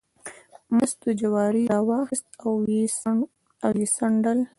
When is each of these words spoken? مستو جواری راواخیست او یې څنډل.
مستو 0.75 1.07
جواری 1.19 1.63
راواخیست 1.73 2.27
او 2.45 2.53
یې 3.77 3.85
څنډل. 3.95 4.39